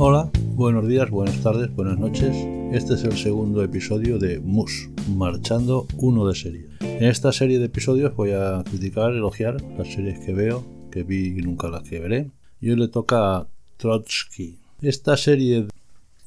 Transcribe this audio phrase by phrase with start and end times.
[0.00, 2.30] Hola, buenos días, buenas tardes, buenas noches.
[2.72, 6.68] Este es el segundo episodio de Mus, marchando uno de serie.
[6.78, 11.36] En esta serie de episodios voy a criticar, elogiar las series que veo, que vi
[11.36, 12.30] y nunca las que veré.
[12.60, 14.60] Y hoy le toca a Trotsky.
[14.82, 15.66] Esta serie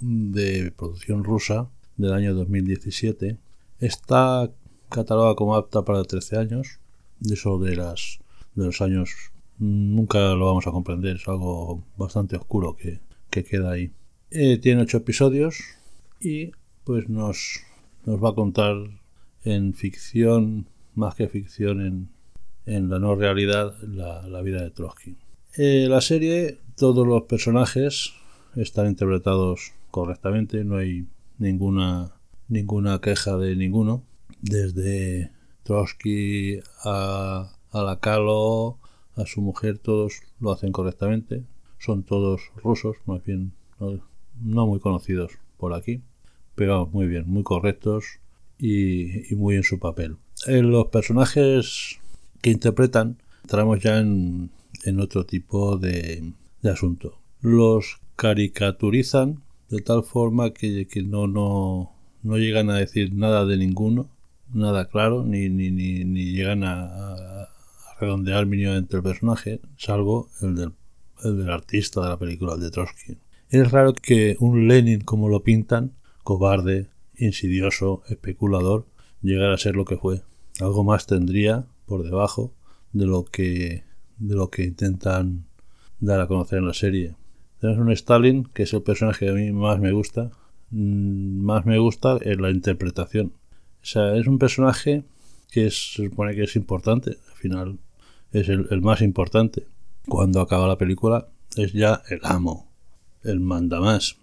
[0.02, 3.38] de producción rusa del año 2017
[3.80, 4.52] está
[4.90, 6.80] catalogada como apta para 13 años.
[7.26, 8.20] Eso de, las,
[8.54, 9.12] de los años
[9.60, 13.00] nunca lo vamos a comprender, es algo bastante oscuro que,
[13.32, 13.92] queda ahí.
[14.30, 15.58] Eh, tiene 8 episodios
[16.20, 16.52] y
[16.84, 17.62] pues nos,
[18.06, 18.76] nos va a contar
[19.44, 22.10] en ficción, más que ficción, en,
[22.66, 25.18] en la no realidad, la, la vida de Trotsky.
[25.58, 28.14] Eh, la serie, todos los personajes
[28.56, 32.14] están interpretados correctamente, no hay ninguna,
[32.48, 34.04] ninguna queja de ninguno,
[34.42, 35.32] desde
[35.64, 38.78] Trotsky a, a la Calo,
[39.16, 41.44] a su mujer, todos lo hacen correctamente,
[41.82, 43.54] son todos rusos, más bien
[44.40, 46.02] no, muy conocidos por aquí,
[46.56, 48.20] pero muy bien, muy correctos
[48.60, 50.18] y, muy en su papel.
[50.46, 52.00] En los personajes
[52.42, 54.52] que interpretan, entramos ya en,
[55.00, 57.18] otro tipo de, asunto.
[57.42, 64.10] Los caricaturizan de tal forma que, no, no, no, llegan a decir nada de ninguno,
[64.54, 67.48] nada claro, ni, ni, ni, llegan a,
[68.00, 70.74] redondear mínimamente el personaje, salvo el del,
[71.24, 73.18] el del artista de la película, el de Trotsky.
[73.50, 75.94] Es raro que un Lenin como lo pintan,
[76.24, 76.88] cobarde,
[77.18, 78.86] insidioso, especulador,
[79.22, 80.22] llegara a ser lo que fue.
[80.60, 82.54] Algo más tendría por debajo
[82.94, 83.84] de lo que
[84.18, 85.46] de lo que intentan
[86.00, 87.16] dar a conocer en la serie.
[87.60, 90.32] Tenemos un Stalin, que es el personaje que a mí más me gusta.
[90.70, 93.34] Mm, más me gusta en la interpretación.
[93.82, 95.04] O sea, es un personaje
[95.52, 97.18] que se supone que es importante.
[97.30, 97.80] Al final
[98.32, 99.68] es el, más importante.
[100.08, 102.72] Cuando acaba la película es ya el amo,
[103.24, 104.18] el manda más.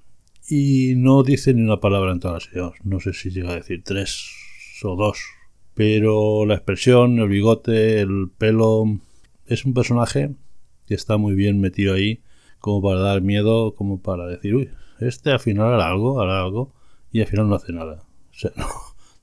[0.49, 2.71] Y no dice ni una palabra en toda la serie.
[2.83, 4.31] No sé si llega a decir tres
[4.83, 5.19] o dos.
[5.75, 8.85] Pero la expresión, el bigote, el pelo...
[9.47, 10.35] Es un personaje
[10.87, 12.23] que está muy bien metido ahí
[12.59, 16.73] como para dar miedo, como para decir, uy, este al final hará algo, hará algo,
[17.13, 18.03] y al final no hace nada.
[18.31, 18.67] O sea, no,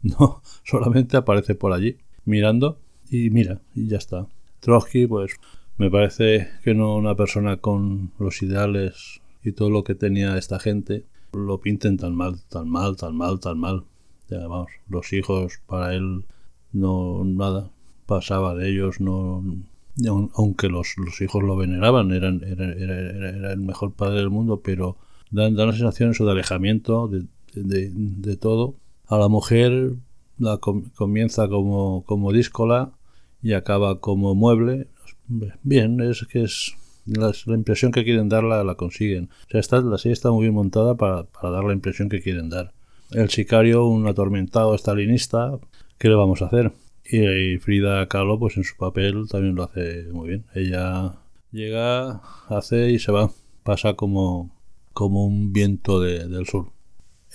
[0.04, 2.80] no, solamente aparece por allí, mirando,
[3.10, 4.28] y mira, y ya está.
[4.62, 5.32] Trotsky, pues,
[5.78, 10.60] me parece que no una persona con los ideales y todo lo que tenía esta
[10.60, 13.84] gente, lo pinten tan mal, tan mal, tan mal, tan mal.
[14.30, 16.26] Vamos, los hijos para él
[16.72, 17.70] no nada,
[18.06, 19.44] pasaba de ellos, no
[20.34, 24.98] aunque los, hijos lo veneraban, eran, era, era, el mejor padre del mundo, pero
[25.32, 28.76] dan, dan una sensación eso de alejamiento de, de, todo.
[29.08, 29.94] A la mujer
[30.38, 32.92] la comienza como, como díscola
[33.42, 34.88] y acaba como mueble.
[35.28, 36.76] Bien, es que es
[37.06, 39.30] la, impresión que quieren dar la, consiguen.
[39.48, 42.22] O sea, está, la serie está muy bien montada para, para dar la impresión que
[42.22, 42.74] quieren dar.
[43.12, 45.58] El sicario, un atormentado stalinista,
[45.98, 46.72] ¿qué le vamos a hacer?
[47.06, 50.46] Y Frida Kahlo, pues en su papel también lo hace muy bien.
[50.56, 51.20] Ella
[51.52, 53.30] llega, hace y se va.
[53.64, 54.56] Pasa como,
[54.94, 56.72] como un viento del sur.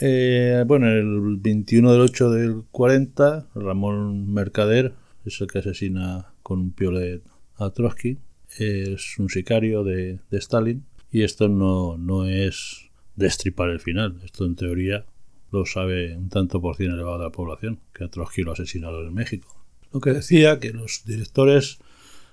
[0.00, 6.58] Eh, bueno, el 21 del 8 del 40, Ramón Mercader es el que asesina con
[6.60, 7.22] un piolet
[7.60, 8.19] a Trotsky.
[8.59, 10.84] Es un sicario de, Stalin.
[11.12, 14.21] Y esto no, no es destripar el final.
[14.25, 15.06] Esto en teoría
[15.53, 19.06] lo sabe un tanto por cien elevado de la población, que a Trotsky lo asesinaron
[19.06, 19.65] en México.
[19.93, 21.78] Lo que decía que los directores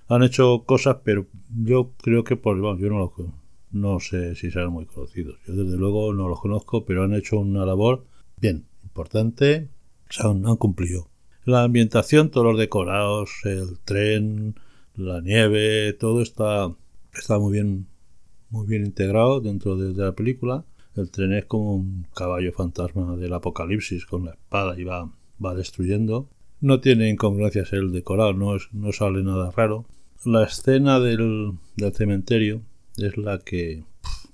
[0.07, 3.13] han hecho cosas, pero yo creo que por yo no
[3.71, 5.37] no sé si serán muy conocidos.
[5.45, 8.05] Yo desde luego no los conozco, pero han hecho una labor
[8.39, 9.69] bien importante,
[10.23, 11.09] o han, cumplido.
[11.43, 14.55] La ambientación, todos los decorados, el tren,
[14.97, 16.75] la nieve, todo está,
[17.13, 17.87] está muy bien
[18.49, 20.65] muy bien integrado dentro de, la película.
[20.95, 25.11] El tren es como un caballo fantasma del apocalipsis con la espada y va,
[25.43, 26.29] va destruyendo.
[26.59, 29.85] No tiene incongruencias el decorado, no, es, no sale nada raro.
[30.25, 32.61] La escena del, del cementerio
[32.97, 33.83] es la que,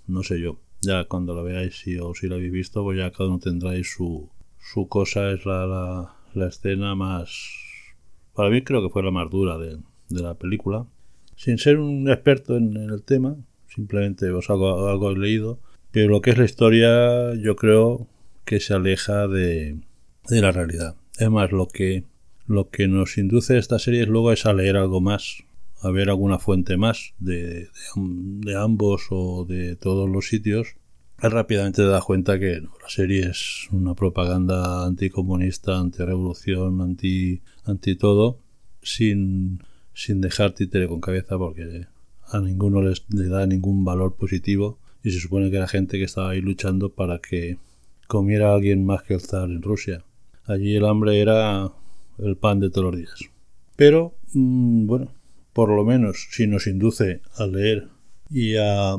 [0.07, 3.11] no sé yo, ya cuando la veáis si, o si la habéis visto, pues ya
[3.11, 7.49] cada uno tendráis su, su cosa, es la, la, escena más...
[8.33, 10.85] Para mí creo que fue la más dura de, de la película.
[11.35, 13.35] Sin ser un experto en, el tema,
[13.67, 15.59] simplemente os hago algo leído,
[15.91, 18.07] pero lo que es la historia yo creo
[18.45, 19.79] que se aleja de,
[20.29, 20.95] de la realidad.
[21.17, 22.05] Es más, lo que
[22.45, 25.43] lo que nos induce esta serie luego es a leer algo más,
[25.81, 30.75] a ver alguna fuente más de, de, ambos o de todos los sitios.
[31.17, 38.39] rápidamente te cuenta que la serie es una propaganda anticomunista, anti-revolución, anti, anti todo,
[38.81, 39.63] sin,
[39.93, 41.87] sin dejar títere con cabeza porque
[42.27, 46.05] a ninguno les, le da ningún valor positivo y se supone que era gente que
[46.05, 47.57] estaba ahí luchando para que
[48.07, 50.03] comiera alguien más que el zar en Rusia.
[50.45, 51.71] Allí el hambre era
[52.19, 53.19] el pan de todos los días.
[53.75, 55.13] Pero, mm, bueno,
[55.51, 57.89] por lo menos si nos induce a leer
[58.29, 58.95] y a,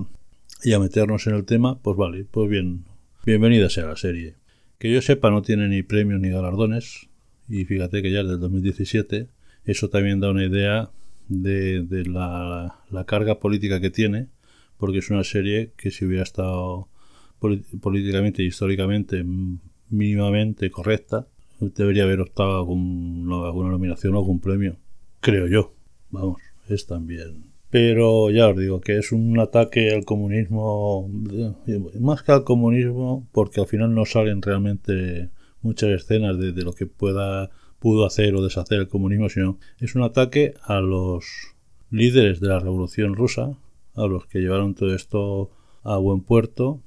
[0.63, 2.85] y a meternos en el tema, pues vale, pues bien,
[3.25, 4.35] bienvenida sea la serie.
[4.79, 7.09] Que yo sepa no tiene ni premios ni galardones,
[7.49, 9.29] y fíjate que ya es del 2017,
[9.65, 10.91] eso también da una idea
[11.29, 14.29] de, la, la, carga política que tiene,
[14.79, 16.89] porque es una serie que si hubiera estado
[17.81, 19.25] políticamente e históricamente
[19.91, 21.27] mínimamente correcta,
[21.61, 24.77] debería haber optado a alguna nominación o algún premio.
[25.21, 25.75] Creo yo.
[26.11, 27.55] Vamos, es también.
[27.71, 31.11] Pero ya os digo que es un ataque al comunismo,
[31.99, 35.31] más que al comunismo, porque al final no salen realmente
[35.61, 37.51] muchas escenas de, lo que pueda
[37.85, 41.27] pudo hacer o deshacer el comunismo, sino es un ataque a los
[41.91, 43.59] líderes de la revolución rusa,
[43.95, 45.51] a los que llevaron todo esto
[45.83, 46.81] a buen puerto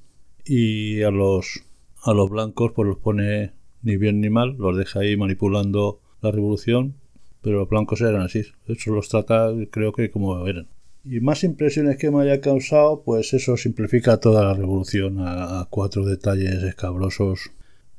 [0.44, 1.62] y a los
[2.02, 6.32] a los blancos pues los pone ni bien ni mal, los deja ahí manipulando la
[6.32, 6.96] revolución,
[7.42, 10.66] pero los blancos eran así, eso los trata creo que como eran.
[11.04, 16.04] Y más impresiones que me haya causado, pues eso simplifica toda la revolución a, cuatro
[16.04, 17.52] detalles escabrosos,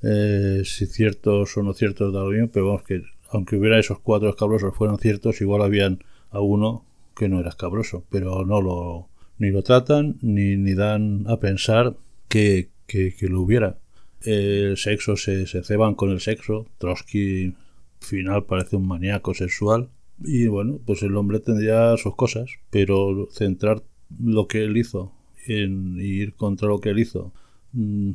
[0.03, 4.29] eh, si ciertos o no ciertos lo mismo, pero vamos que aunque hubiera esos cuatro
[4.29, 6.85] escabrosos fueran ciertos, igual habían a uno
[7.15, 11.95] que no era escabroso, pero no lo ni lo tratan ni, ni dan a pensar
[12.27, 13.77] que, que lo hubiera
[14.21, 16.67] el sexo se, se ceban con el sexo.
[16.77, 17.55] Trotsky
[17.99, 19.89] final parece un maníaco sexual.
[20.21, 23.83] Y bueno, pues el hombre tendría sus cosas, pero centrar
[24.19, 25.13] lo que él hizo
[25.45, 27.31] en ir contra lo que él hizo,
[27.71, 28.11] mm,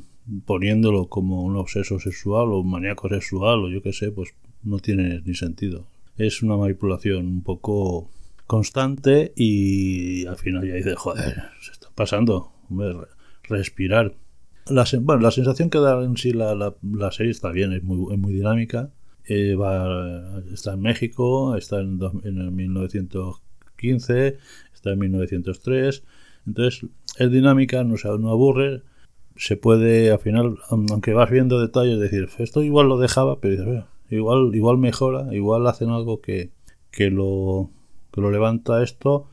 [0.47, 4.79] poniéndolo como un obseso sexual o un maníaco sexual o yo qué sé, pues no
[4.79, 5.87] tiene ni sentido.
[6.17, 8.11] Es una manipulación un poco
[8.47, 12.53] constante y al final ya dice, joder, se está pasando,
[13.45, 14.15] respirar.
[14.67, 16.75] La, bueno, la sensación que da en sí la,
[17.13, 18.91] serie está bien, es muy, muy dinámica.
[19.27, 19.57] Eh,
[20.53, 24.39] está en México, está en, en 1915,
[24.73, 26.03] está en 1903.
[26.47, 26.87] Entonces
[27.19, 28.83] es dinámica, no, no aburre.
[29.37, 34.55] Se puede, al final, aunque vas viendo detalles, decir, esto igual lo dejaba, pero igual,
[34.55, 36.51] igual mejora, igual hacen algo que,
[36.91, 37.71] que, lo,
[38.13, 39.29] que lo levanta esto.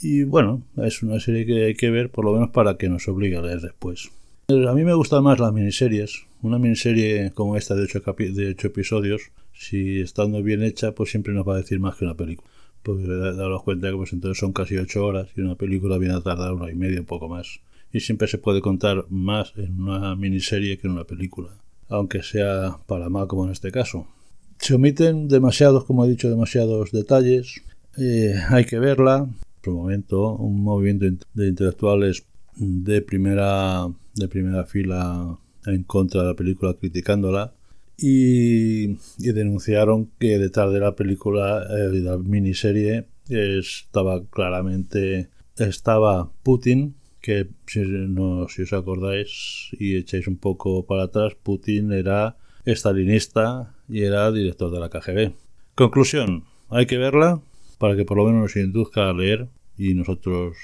[0.00, 3.08] Y bueno, es una serie que hay que ver por lo menos para que nos
[3.08, 4.10] obligue a leer después.
[4.48, 6.26] A mí me gustan más las miniseries.
[6.40, 11.34] Una miniserie como esta de 8 de ocho episodios, si estando bien hecha, pues siempre
[11.34, 12.48] nos va a decir más que una película.
[12.82, 16.20] Porque daros cuenta que pues entonces son casi 8 horas y una película viene a
[16.20, 17.60] tardar una y media, un poco más.
[17.92, 21.50] Y siempre se puede contar más en una miniserie que en una película.
[21.88, 24.06] Aunque sea para mal como en este caso.
[24.58, 27.62] Se omiten demasiados, como he dicho, demasiados detalles.
[27.96, 29.28] Eh, hay que verla.
[29.62, 32.24] Por un momento, un movimiento de intelectuales
[32.56, 37.52] de primera, de primera fila en contra de la película criticándola
[38.00, 46.94] y, denunciaron que detrás de la película eh, de la miniserie estaba claramente estaba Putin
[47.20, 54.30] que si, os acordáis y echáis un poco para atrás Putin era estalinista y era
[54.32, 55.32] director de la KGB
[55.74, 57.40] conclusión hay que verla
[57.78, 60.56] para que por lo menos nos induzca a leer y nosotros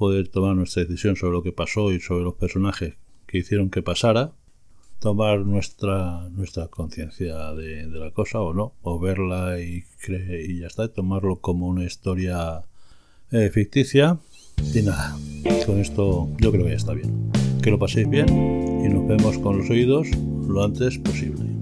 [0.00, 2.94] poder tomar nuestra decisión sobre lo que pasó y sobre los personajes
[3.26, 4.32] que hicieron que pasara,
[4.98, 10.88] tomar nuestra, nuestra conciencia de, la cosa o no, o verla y, y ya está,
[10.88, 12.62] tomarlo como una historia
[13.30, 14.18] eh, ficticia.
[14.74, 15.16] Y nada,
[15.66, 17.30] con esto yo creo que ya está bien.
[17.62, 20.08] Que lo paséis bien y nos vemos con los oídos
[20.48, 21.59] lo antes posible.